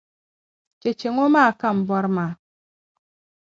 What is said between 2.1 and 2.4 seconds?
maa.